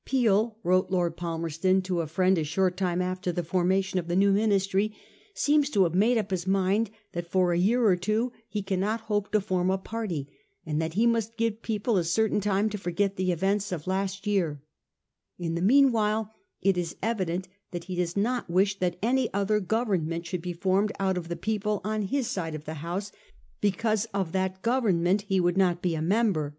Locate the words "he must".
10.92-11.38